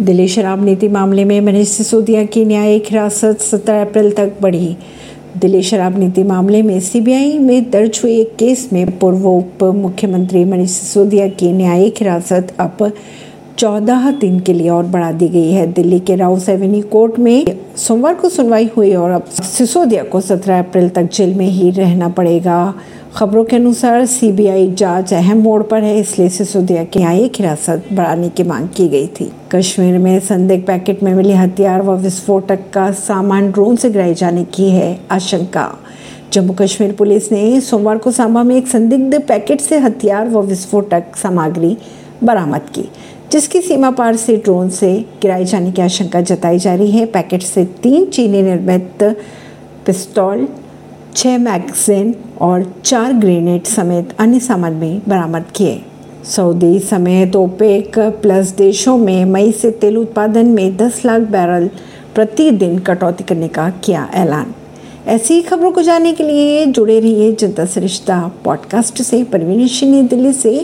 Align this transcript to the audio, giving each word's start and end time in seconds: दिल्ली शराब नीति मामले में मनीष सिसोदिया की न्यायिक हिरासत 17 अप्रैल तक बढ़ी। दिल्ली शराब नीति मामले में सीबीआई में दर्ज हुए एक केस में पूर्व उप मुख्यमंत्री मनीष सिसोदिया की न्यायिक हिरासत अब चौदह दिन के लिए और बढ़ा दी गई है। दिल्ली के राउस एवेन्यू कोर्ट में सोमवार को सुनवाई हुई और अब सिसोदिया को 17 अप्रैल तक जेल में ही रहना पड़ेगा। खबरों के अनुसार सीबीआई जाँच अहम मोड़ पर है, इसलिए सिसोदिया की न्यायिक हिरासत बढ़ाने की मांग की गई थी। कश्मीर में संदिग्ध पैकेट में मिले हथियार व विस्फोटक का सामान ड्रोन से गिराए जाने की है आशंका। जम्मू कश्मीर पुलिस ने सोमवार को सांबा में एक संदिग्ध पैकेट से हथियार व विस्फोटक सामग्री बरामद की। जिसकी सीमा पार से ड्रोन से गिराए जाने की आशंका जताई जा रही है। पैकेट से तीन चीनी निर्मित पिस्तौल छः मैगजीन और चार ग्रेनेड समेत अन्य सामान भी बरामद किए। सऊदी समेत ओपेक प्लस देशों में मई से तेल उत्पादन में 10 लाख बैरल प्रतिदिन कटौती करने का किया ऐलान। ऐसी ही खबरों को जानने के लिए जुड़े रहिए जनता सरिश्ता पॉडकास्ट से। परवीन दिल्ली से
दिल्ली 0.00 0.28
शराब 0.28 0.64
नीति 0.64 0.88
मामले 0.88 1.24
में 1.24 1.40
मनीष 1.40 1.68
सिसोदिया 1.68 2.24
की 2.24 2.44
न्यायिक 2.44 2.86
हिरासत 2.90 3.38
17 3.40 3.80
अप्रैल 3.82 4.10
तक 4.12 4.32
बढ़ी। 4.42 4.76
दिल्ली 5.36 5.62
शराब 5.62 5.98
नीति 5.98 6.22
मामले 6.22 6.62
में 6.62 6.80
सीबीआई 6.80 7.38
में 7.38 7.70
दर्ज 7.70 8.00
हुए 8.04 8.16
एक 8.16 8.34
केस 8.36 8.68
में 8.72 8.98
पूर्व 8.98 9.26
उप 9.28 9.64
मुख्यमंत्री 9.74 10.44
मनीष 10.44 10.70
सिसोदिया 10.70 11.28
की 11.28 11.52
न्यायिक 11.52 11.94
हिरासत 11.98 12.52
अब 12.58 12.92
चौदह 13.58 14.10
दिन 14.10 14.40
के 14.40 14.52
लिए 14.52 14.68
और 14.68 14.84
बढ़ा 14.84 15.12
दी 15.12 15.28
गई 15.28 15.50
है। 15.50 15.66
दिल्ली 15.72 16.00
के 16.00 16.16
राउस 16.16 16.48
एवेन्यू 16.48 16.82
कोर्ट 16.82 17.18
में 17.18 17.44
सोमवार 17.76 18.14
को 18.14 18.28
सुनवाई 18.28 18.70
हुई 18.76 18.94
और 18.94 19.10
अब 19.10 19.24
सिसोदिया 19.24 20.02
को 20.02 20.20
17 20.20 20.58
अप्रैल 20.58 20.88
तक 20.88 21.08
जेल 21.12 21.34
में 21.34 21.46
ही 21.46 21.70
रहना 21.70 22.08
पड़ेगा। 22.08 22.74
खबरों 23.16 23.44
के 23.44 23.56
अनुसार 23.56 24.06
सीबीआई 24.06 24.70
जाँच 24.70 25.12
अहम 25.14 25.38
मोड़ 25.38 25.62
पर 25.62 25.82
है, 25.82 25.98
इसलिए 26.00 26.28
सिसोदिया 26.28 26.84
की 26.84 26.98
न्यायिक 26.98 27.32
हिरासत 27.38 27.84
बढ़ाने 27.92 28.28
की 28.28 28.42
मांग 28.42 28.68
की 28.68 28.88
गई 28.88 29.06
थी। 29.06 29.30
कश्मीर 29.54 29.98
में 29.98 30.18
संदिग्ध 30.20 30.66
पैकेट 30.66 31.02
में 31.02 31.14
मिले 31.14 31.34
हथियार 31.34 31.82
व 31.82 31.96
विस्फोटक 31.96 32.70
का 32.72 32.90
सामान 32.92 33.50
ड्रोन 33.52 33.76
से 33.76 33.90
गिराए 33.90 34.14
जाने 34.14 34.44
की 34.44 34.70
है 34.70 34.98
आशंका। 35.10 35.72
जम्मू 36.32 36.52
कश्मीर 36.52 36.92
पुलिस 36.92 37.30
ने 37.32 37.60
सोमवार 37.60 37.98
को 37.98 38.10
सांबा 38.10 38.42
में 38.42 38.56
एक 38.56 38.66
संदिग्ध 38.66 39.20
पैकेट 39.22 39.60
से 39.60 39.78
हथियार 39.78 40.28
व 40.28 40.42
विस्फोटक 40.42 41.16
सामग्री 41.16 41.76
बरामद 42.24 42.70
की। 42.74 42.88
जिसकी 43.32 43.60
सीमा 43.60 43.90
पार 43.90 44.16
से 44.16 44.36
ड्रोन 44.36 44.68
से 44.68 45.04
गिराए 45.22 45.44
जाने 45.44 45.72
की 45.72 45.82
आशंका 45.82 46.20
जताई 46.20 46.58
जा 46.58 46.74
रही 46.74 46.90
है। 46.90 47.06
पैकेट 47.06 47.42
से 47.42 47.64
तीन 47.64 48.04
चीनी 48.04 48.42
निर्मित 48.42 49.16
पिस्तौल 49.86 50.48
छः 51.16 51.38
मैगजीन 51.38 52.14
और 52.40 52.74
चार 52.84 53.12
ग्रेनेड 53.12 53.64
समेत 53.64 54.08
अन्य 54.18 54.40
सामान 54.40 54.80
भी 54.80 55.00
बरामद 55.08 55.44
किए। 55.54 55.82
सऊदी 56.24 56.78
समेत 56.78 57.36
ओपेक 57.36 57.98
प्लस 57.98 58.50
देशों 58.50 58.96
में 58.98 59.24
मई 59.24 59.52
से 59.52 59.70
तेल 59.70 59.96
उत्पादन 59.96 60.46
में 60.46 60.76
10 60.76 61.02
लाख 61.04 61.22
बैरल 61.22 61.70
प्रतिदिन 62.14 62.78
कटौती 62.78 63.24
करने 63.24 63.48
का 63.48 63.70
किया 63.84 64.10
ऐलान। 64.14 64.54
ऐसी 65.06 65.34
ही 65.34 65.42
खबरों 65.42 65.70
को 65.70 65.82
जानने 65.82 66.12
के 66.12 66.24
लिए 66.24 66.66
जुड़े 66.66 67.00
रहिए 67.00 67.32
जनता 67.32 67.64
सरिश्ता 67.64 68.32
पॉडकास्ट 68.44 69.02
से। 69.02 69.24
परवीन 69.24 70.06
दिल्ली 70.06 70.32
से 70.32 70.54